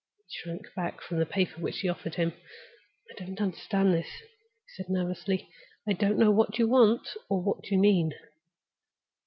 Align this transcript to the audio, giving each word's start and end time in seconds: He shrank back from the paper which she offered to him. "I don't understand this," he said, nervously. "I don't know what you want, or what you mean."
He 0.27 0.39
shrank 0.39 0.73
back 0.73 0.99
from 0.99 1.19
the 1.19 1.27
paper 1.27 1.61
which 1.61 1.75
she 1.75 1.87
offered 1.87 2.13
to 2.13 2.21
him. 2.23 2.33
"I 3.11 3.23
don't 3.23 3.39
understand 3.39 3.93
this," 3.93 4.07
he 4.09 4.73
said, 4.75 4.89
nervously. 4.89 5.47
"I 5.87 5.93
don't 5.93 6.17
know 6.17 6.31
what 6.31 6.57
you 6.57 6.67
want, 6.67 7.07
or 7.29 7.39
what 7.43 7.67
you 7.69 7.77
mean." 7.77 8.11